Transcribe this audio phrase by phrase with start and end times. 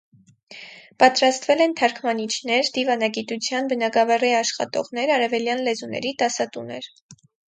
[1.01, 6.89] Պատրաստվել են թարգմանիչներ, դիվանագիտության բնագավառի աշխատողներ, արևելյան լեզուների դասատուներ։